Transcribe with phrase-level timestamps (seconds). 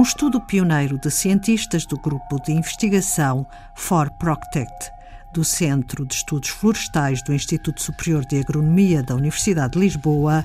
[0.00, 4.90] Um estudo pioneiro de cientistas do grupo de investigação For Proctect,
[5.34, 10.42] do Centro de Estudos Florestais do Instituto Superior de Agronomia da Universidade de Lisboa,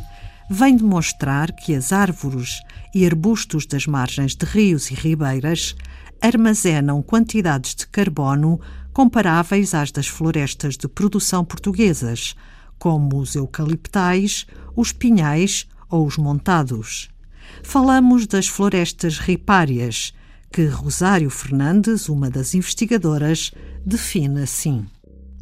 [0.49, 2.63] vem demonstrar que as árvores
[2.93, 5.73] e arbustos das margens de rios e ribeiras
[6.21, 8.59] armazenam quantidades de carbono
[8.91, 12.35] comparáveis às das florestas de produção portuguesas,
[12.77, 17.14] como os eucaliptais, os pinhais ou os montados.
[17.63, 20.13] Falamos das florestas ripárias,
[20.51, 23.51] que Rosário Fernandes, uma das investigadoras,
[23.85, 24.85] define assim.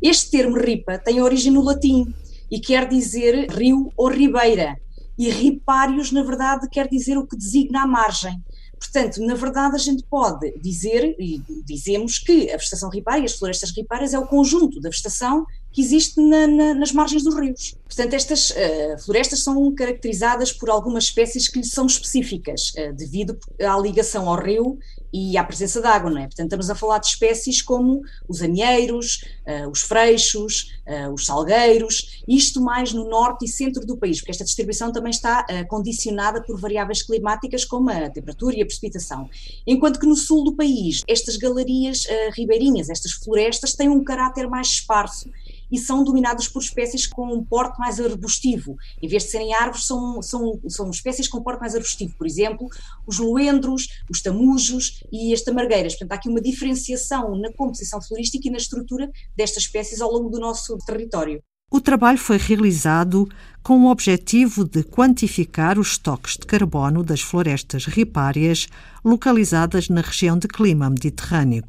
[0.01, 2.13] Este termo ripa tem origem no latim
[2.49, 4.75] e quer dizer rio ou ribeira,
[5.17, 8.41] e ripários, na verdade, quer dizer o que designa a margem.
[8.79, 13.71] Portanto, na verdade, a gente pode dizer, e dizemos que a vegetação ripária as florestas
[13.75, 17.75] ripárias é o conjunto da vegetação que existe na, na, nas margens dos rios.
[17.95, 23.37] Portanto, estas uh, florestas são caracterizadas por algumas espécies que lhes são específicas, uh, devido
[23.59, 24.79] à ligação ao rio
[25.11, 26.25] e à presença de água, não é?
[26.25, 30.71] Portanto, estamos a falar de espécies como os anieiros, uh, os freixos,
[31.13, 35.45] os salgueiros, isto mais no norte e centro do país, porque esta distribuição também está
[35.69, 39.29] condicionada por variáveis climáticas como a temperatura e a precipitação.
[39.65, 44.67] Enquanto que no sul do país, estas galerias ribeirinhas, estas florestas, têm um caráter mais
[44.67, 45.29] esparso
[45.71, 48.75] e são dominadas por espécies com um porte mais arbustivo.
[49.01, 52.15] Em vez de serem árvores, são, são, são espécies com porte mais arbustivo.
[52.17, 52.67] Por exemplo,
[53.05, 55.93] os loendros, os tamujos e as tamargueiras.
[55.93, 60.29] Portanto, há aqui uma diferenciação na composição florística e na estrutura destas espécies ao longo
[60.29, 61.41] do nosso território.
[61.71, 63.27] O trabalho foi realizado
[63.63, 68.67] com o objetivo de quantificar os estoques de carbono das florestas ripárias
[69.03, 71.63] localizadas na região de clima mediterrâneo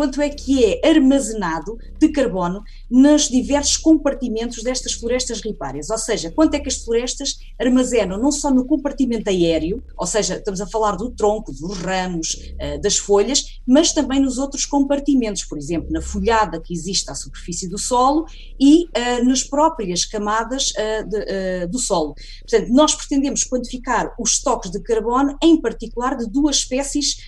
[0.00, 6.30] quanto é que é armazenado de carbono nos diversos compartimentos destas florestas ripárias, ou seja,
[6.30, 10.66] quanto é que as florestas armazenam não só no compartimento aéreo, ou seja, estamos a
[10.66, 15.90] falar do tronco, dos ramos, eh, das folhas, mas também nos outros compartimentos, por exemplo,
[15.90, 18.24] na folhada que existe à superfície do solo
[18.58, 22.14] e uh, nas próprias camadas uh, de, uh, do solo.
[22.48, 27.18] Portanto, nós pretendemos quantificar os estoques de carbono, em particular de duas espécies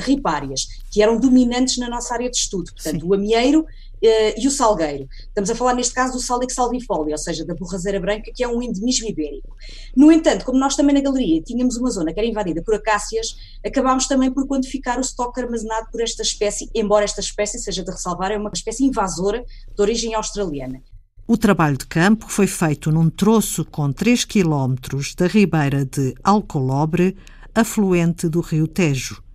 [0.00, 3.06] ripárias, que eram dominantes na nossa área de estudo, portanto, Sim.
[3.06, 5.06] o amieiro uh, e o salgueiro.
[5.28, 8.48] Estamos a falar neste caso do Salix salvifolia, ou seja, da borrazeira branca, que é
[8.48, 9.56] um endemismo ibérico.
[9.96, 13.36] No entanto, como nós também na galeria tínhamos uma zona que era invadida por acácias,
[13.64, 17.90] acabámos também por quantificar o estoque armazenado por esta espécie, embora esta espécie, seja de
[17.90, 19.44] ressalvar, é uma espécie invasora
[19.74, 20.82] de origem australiana.
[21.28, 24.76] O trabalho de campo foi feito num troço com 3 km
[25.16, 27.16] da ribeira de Alcolobre,
[27.52, 29.25] afluente do rio Tejo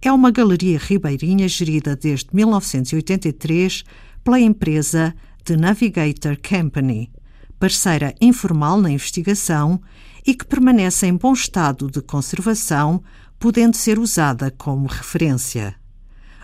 [0.00, 3.84] é uma galeria ribeirinha gerida desde 1983
[4.22, 5.14] pela empresa
[5.44, 7.10] The Navigator Company,
[7.58, 9.80] parceira informal na investigação
[10.26, 13.02] e que permanece em bom estado de conservação,
[13.38, 15.74] podendo ser usada como referência.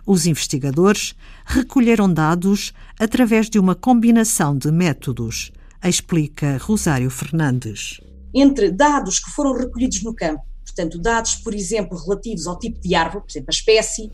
[0.07, 8.01] Os investigadores recolheram dados através de uma combinação de métodos, explica Rosário Fernandes.
[8.35, 12.95] Entre dados que foram recolhidos no campo portanto, dados, por exemplo, relativos ao tipo de
[12.95, 14.11] árvore, por exemplo, a espécie,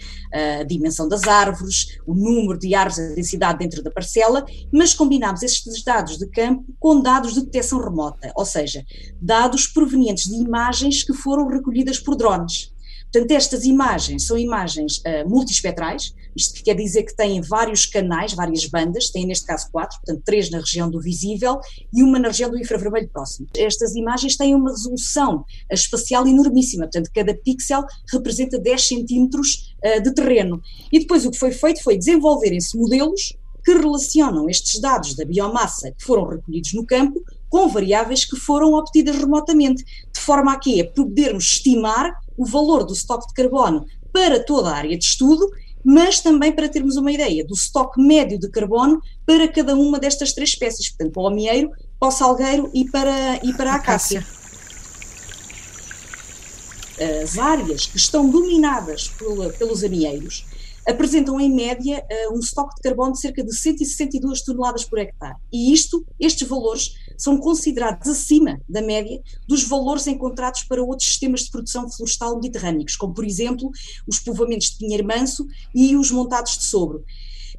[0.60, 5.42] a dimensão das árvores, o número de árvores, a densidade dentro da parcela, mas combinamos
[5.42, 8.84] estes dados de campo com dados de detecção remota, ou seja,
[9.20, 12.72] dados provenientes de imagens que foram recolhidas por drones.
[13.12, 18.64] Portanto, estas imagens são imagens uh, multispectrais, isto quer dizer que têm vários canais, várias
[18.66, 21.58] bandas, têm neste caso quatro, portanto três na região do visível
[21.92, 23.48] e uma na região do infravermelho próximo.
[23.56, 30.14] Estas imagens têm uma resolução espacial enormíssima, portanto cada pixel representa 10 centímetros uh, de
[30.14, 30.60] terreno.
[30.92, 35.92] E depois o que foi feito foi desenvolverem-se modelos que relacionam estes dados da biomassa
[35.92, 40.84] que foram recolhidos no campo com variáveis que foram obtidas remotamente, de forma a que
[40.84, 45.50] podermos estimar o valor do estoque de carbono para toda a área de estudo,
[45.84, 50.32] mas também para termos uma ideia do estoque médio de carbono para cada uma destas
[50.32, 54.24] três espécies, portanto, para o amieiro, para o salgueiro e para, e para a acácia.
[57.22, 59.10] As áreas que estão dominadas
[59.58, 60.44] pelos amieiros
[60.86, 65.36] apresentam em média uh, um estoque de carbono de cerca de 162 toneladas por hectare.
[65.52, 71.42] E isto, estes valores são considerados acima da média dos valores encontrados para outros sistemas
[71.42, 73.70] de produção florestal mediterrâneos, como por exemplo
[74.06, 77.02] os povoamentos de Pinheiro Manso e os montados de Sobre.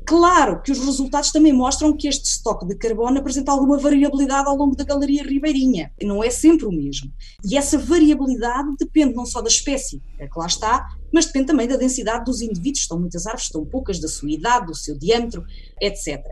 [0.05, 4.55] Claro que os resultados também mostram que este estoque de carbono apresenta alguma variabilidade ao
[4.55, 7.11] longo da galeria ribeirinha, não é sempre o mesmo.
[7.43, 11.67] E essa variabilidade depende não só da espécie é que lá está, mas depende também
[11.67, 15.43] da densidade dos indivíduos, estão muitas árvores, estão poucas, da sua idade, do seu diâmetro,
[15.81, 16.23] etc.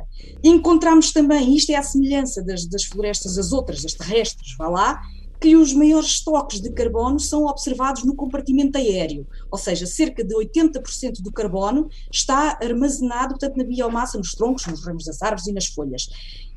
[0.44, 5.02] Encontramos também, isto é a semelhança das, das florestas, as outras, as terrestres, vá lá,
[5.40, 10.36] que os maiores estoques de carbono são observados no compartimento aéreo, ou seja, cerca de
[10.36, 15.54] 80% do carbono está armazenado, portanto, na biomassa, nos troncos, nos ramos das árvores e
[15.54, 16.10] nas folhas.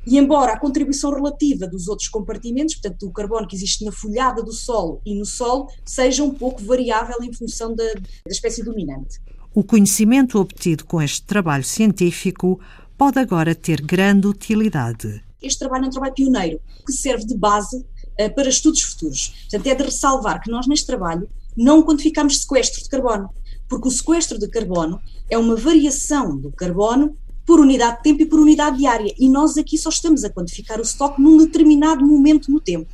[0.05, 4.43] E embora a contribuição relativa dos outros compartimentos, portanto, do carbono que existe na folhada
[4.43, 9.21] do solo e no solo, seja um pouco variável em função da, da espécie dominante.
[9.55, 12.59] O conhecimento obtido com este trabalho científico
[12.97, 15.23] pode agora ter grande utilidade.
[15.41, 17.85] Este trabalho é um trabalho pioneiro, que serve de base
[18.29, 19.33] para estudos futuros.
[19.49, 23.29] Portanto, é de ressalvar que nós, neste trabalho, não quantificamos sequestro de carbono,
[23.67, 24.99] porque o sequestro de carbono
[25.29, 29.13] é uma variação do carbono por unidade de tempo e por unidade diária.
[29.17, 32.89] E nós aqui só estamos a quantificar o estoque num determinado momento no tempo.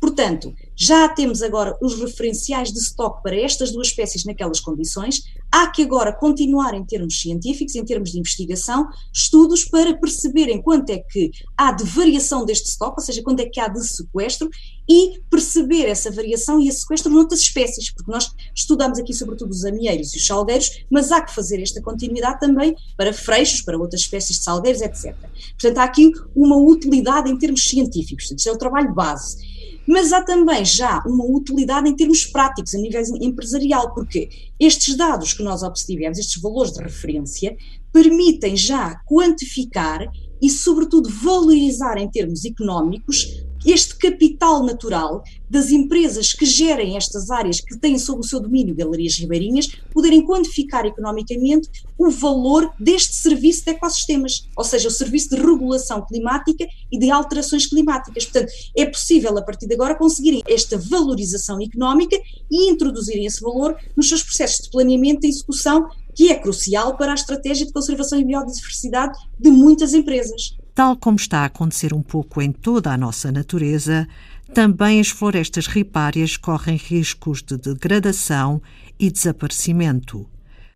[0.00, 5.22] Portanto, já temos agora os referenciais de estoque para estas duas espécies naquelas condições.
[5.50, 10.90] Há que agora continuar em termos científicos, em termos de investigação, estudos para perceberem quanto
[10.90, 14.48] é que há de variação deste estoque, ou seja, quanto é que há de sequestro,
[14.88, 19.64] e perceber essa variação e esse sequestro noutras espécies, porque nós estudamos aqui sobretudo os
[19.64, 24.00] amieiros e os salgueiros, mas há que fazer esta continuidade também para freixos, para outras
[24.00, 25.14] espécies de salgueiros, etc.
[25.52, 29.51] Portanto, há aqui uma utilidade em termos científicos, portanto, isto é o trabalho base
[29.86, 35.32] mas há também já uma utilidade em termos práticos, a nível empresarial, porque estes dados
[35.32, 37.56] que nós obtivemos, estes valores de referência,
[37.92, 40.06] permitem já quantificar
[40.40, 47.60] e, sobretudo, valorizar em termos económicos este capital natural das empresas que gerem estas áreas,
[47.60, 51.68] que têm sob o seu domínio galerias ribeirinhas, poderem quantificar economicamente
[51.98, 57.10] o valor deste serviço de ecossistemas, ou seja, o serviço de regulação climática e de
[57.10, 58.24] alterações climáticas.
[58.24, 62.16] Portanto, é possível, a partir de agora, conseguirem esta valorização económica
[62.50, 67.12] e introduzirem esse valor nos seus processos de planeamento e execução, que é crucial para
[67.12, 70.56] a estratégia de conservação e biodiversidade de muitas empresas.
[70.74, 74.08] Tal como está a acontecer um pouco em toda a nossa natureza,
[74.54, 78.60] também as florestas ripárias correm riscos de degradação
[78.98, 80.26] e desaparecimento.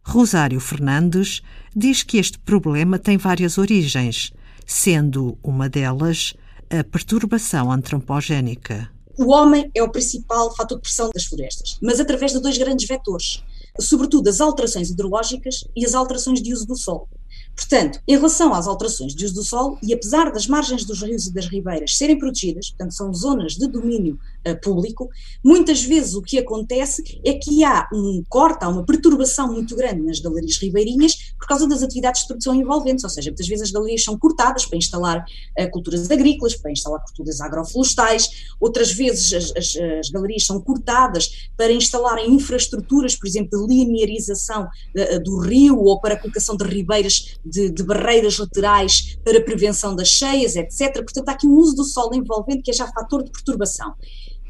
[0.03, 1.43] Rosário Fernandes
[1.75, 4.33] diz que este problema tem várias origens,
[4.67, 6.35] sendo uma delas
[6.69, 8.91] a perturbação antropogénica.
[9.19, 12.87] O homem é o principal fator de pressão das florestas, mas através de dois grandes
[12.87, 13.43] vetores,
[13.81, 17.09] sobretudo as alterações hidrológicas e as alterações de uso do solo.
[17.57, 21.27] Portanto, em relação às alterações de uso do solo, e apesar das margens dos rios
[21.27, 25.09] e das ribeiras serem protegidas, portanto, são zonas de domínio uh, público,
[25.43, 30.03] muitas vezes o que acontece é que há um corte, há uma perturbação muito grande
[30.03, 33.71] nas galerias ribeirinhas por causa das atividades de produção envolventes, ou seja, muitas vezes as
[33.71, 35.25] galerias são cortadas para instalar
[35.59, 38.29] uh, culturas agrícolas, para instalar culturas agroflorestais,
[38.61, 44.65] outras vezes as, as, as, galerias são cortadas para instalarem infraestruturas, por exemplo, de linearização
[44.65, 49.95] uh, do rio ou para a colocação de ribeiras de, de, barreiras laterais para prevenção
[49.95, 50.95] das cheias, etc.
[50.95, 53.95] Portanto, há aqui um uso do solo envolvente que é já fator de perturbação.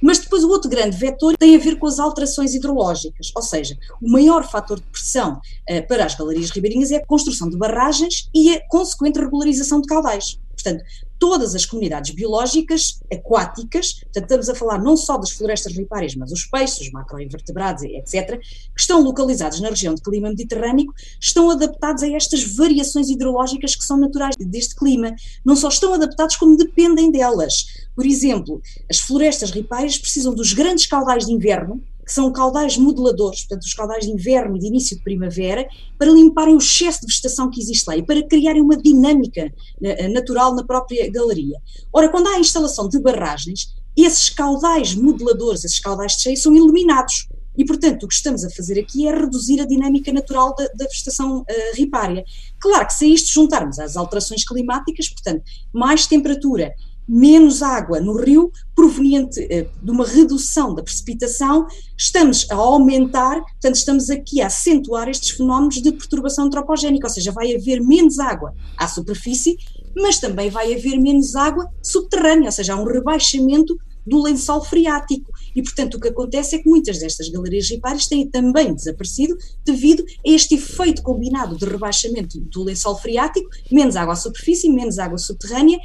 [0.02, 3.76] Mas depois o outro grande vetor tem a ver com as alterações hidrológicas, ou seja,
[4.00, 5.40] o maior fator de pressão
[5.70, 9.88] uh, para as galerias ribeirinhas é a construção de barragens e a consequente regularização de
[9.88, 10.38] caudais.
[10.66, 10.84] Portanto,
[11.16, 16.32] todas as comunidades biológicas aquáticas, portanto, estamos a falar não só das florestas ripárias, mas
[16.32, 22.02] os peixes, os macroinvertebrados, etc., que estão localizados na região de clima mediterrâneo, estão adaptados
[22.02, 25.14] a estas variações hidrológicas que são naturais deste clima.
[25.44, 27.86] Não só estão adaptados, como dependem delas.
[27.94, 33.40] Por exemplo, as florestas ripárias precisam dos grandes caudais de inverno, que são caudais modeladores,
[33.40, 35.66] portanto, os caudais de inverno e de início de primavera,
[35.98, 40.12] para limparem o excesso de vegetação que existe lá e para criarem uma dinâmica uh,
[40.12, 41.58] natural na própria galeria.
[41.92, 46.54] Ora, quando há a instalação de barragens, esses caudais modeladores, esses caudais de cheio, são
[46.54, 47.26] eliminados.
[47.58, 50.84] E, portanto, o que estamos a fazer aqui é reduzir a dinâmica natural da, da
[50.84, 51.44] vegetação uh,
[51.74, 52.22] ripária.
[52.60, 56.72] Claro que se a isto juntarmos às alterações climáticas, portanto, mais temperatura
[57.08, 63.76] menos água no rio, proveniente eh, de uma redução da precipitação, estamos a aumentar, portanto,
[63.76, 68.54] estamos aqui a acentuar estes fenómenos de perturbação antropogénica, ou seja, vai haver menos água
[68.76, 69.56] à superfície,
[69.94, 75.32] mas também vai haver menos água subterrânea, ou seja, há um rebaixamento do lençol freático.
[75.54, 80.04] E, portanto, o que acontece é que muitas destas galerias ripárias têm também desaparecido devido
[80.04, 85.18] a este efeito combinado de rebaixamento do lençol freático, menos água à superfície, menos água
[85.18, 85.78] subterrânea,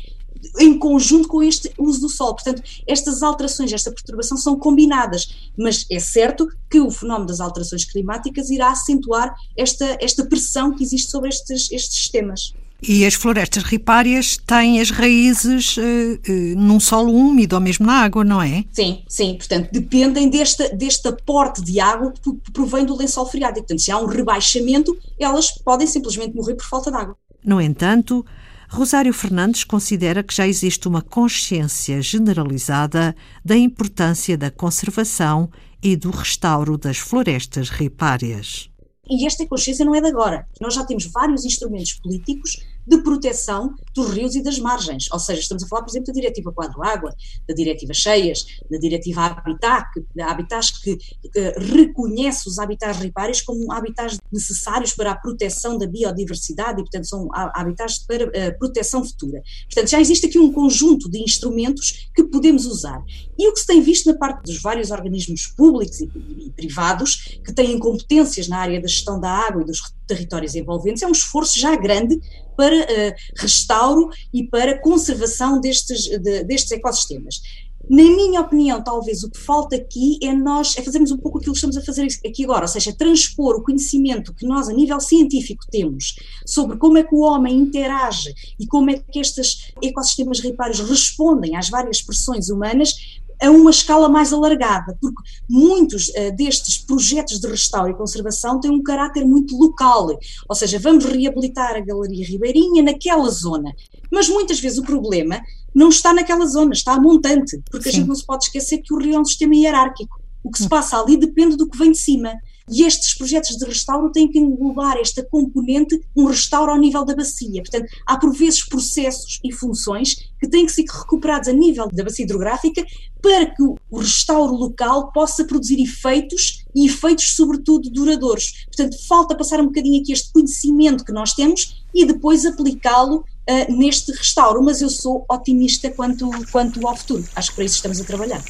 [0.59, 2.33] em conjunto com este uso do sol.
[2.33, 7.85] Portanto, estas alterações, esta perturbação são combinadas, mas é certo que o fenómeno das alterações
[7.85, 12.53] climáticas irá acentuar esta, esta pressão que existe sobre estes, estes sistemas.
[12.83, 18.01] E as florestas ripárias têm as raízes uh, uh, num solo úmido ou mesmo na
[18.01, 18.65] água, não é?
[18.71, 19.35] Sim, sim.
[19.35, 23.67] Portanto, dependem deste, deste aporte de água que provém do lençol freático.
[23.67, 27.15] Portanto, se há um rebaixamento, elas podem simplesmente morrer por falta de água.
[27.45, 28.25] No entanto,
[28.73, 33.13] Rosário Fernandes considera que já existe uma consciência generalizada
[33.43, 35.51] da importância da conservação
[35.83, 38.69] e do restauro das florestas ripárias.
[39.09, 40.47] E esta consciência não é de agora.
[40.61, 45.07] Nós já temos vários instrumentos políticos de proteção dos rios e das margens.
[45.11, 47.13] Ou seja, estamos a falar, por exemplo, da Diretiva Quadro Água,
[47.47, 53.71] da Diretiva Cheias, da Diretiva Habitat, que, Habitats que uh, reconhece os habitats ripários como
[53.71, 59.41] habitats necessários para a proteção da biodiversidade e, portanto, são habitats para uh, proteção futura.
[59.65, 63.01] Portanto, já existe aqui um conjunto de instrumentos que podemos usar.
[63.37, 67.39] E o que se tem visto na parte dos vários organismos públicos e, e, privados
[67.43, 71.11] que têm competências na área da gestão da água e dos territórios envolventes é um
[71.11, 72.19] esforço já grande
[72.57, 77.41] para uh, restauro e para conservação destes, de, destes ecossistemas.
[77.89, 81.53] Na minha opinião, talvez o que falta aqui é nós é fazermos um pouco aquilo
[81.53, 84.99] que estamos a fazer aqui agora, ou seja, transpor o conhecimento que nós a nível
[84.99, 86.15] científico temos
[86.45, 91.55] sobre como é que o homem interage e como é que estes ecossistemas ripários respondem
[91.55, 92.93] às várias pressões humanas
[93.41, 98.71] a uma escala mais alargada, porque muitos uh, destes projetos de restauro e conservação têm
[98.71, 100.09] um caráter muito local,
[100.47, 103.73] ou seja, vamos reabilitar a Galeria Ribeirinha naquela zona,
[104.11, 105.41] mas muitas vezes o problema
[105.73, 107.89] não está naquela zona, está a montante, porque Sim.
[107.89, 110.19] a gente não se pode esquecer que o rio é um sistema hierárquico.
[110.43, 112.33] O que se passa ali depende do que vem de cima.
[112.69, 117.15] E estes projetos de restauro têm que englobar esta componente, um restauro ao nível da
[117.15, 117.61] bacia.
[117.61, 122.03] Portanto, há por vezes processos e funções que têm que ser recuperados a nível da
[122.03, 122.83] bacia hidrográfica
[123.21, 128.65] para que o restauro local possa produzir efeitos e efeitos, sobretudo, duradouros.
[128.65, 133.77] Portanto, falta passar um bocadinho aqui este conhecimento que nós temos e depois aplicá-lo uh,
[133.77, 134.63] neste restauro.
[134.63, 137.23] Mas eu sou otimista quanto, quanto ao futuro.
[137.35, 138.41] Acho que para isso estamos a trabalhar.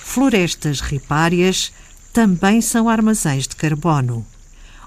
[0.00, 1.72] Florestas ripárias
[2.18, 4.26] também são armazéns de carbono.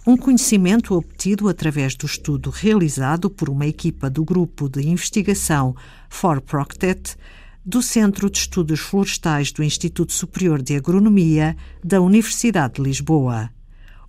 [0.05, 5.73] Um conhecimento obtido através do estudo realizado por uma equipa do Grupo de Investigação
[6.09, 7.15] For Proctet
[7.65, 13.49] do Centro de Estudos Florestais do Instituto Superior de Agronomia da Universidade de Lisboa.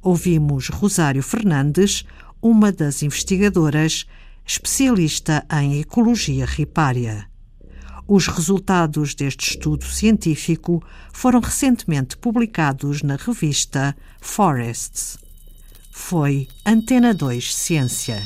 [0.02, 2.05] Ouvimos Rosário Fernandes,
[2.43, 4.05] uma das investigadoras,
[4.45, 7.32] especialista em ecologia ripária.
[8.14, 15.16] Os resultados deste estudo científico foram recentemente publicados na revista Forests.
[15.90, 18.23] Foi Antena 2 Ciência.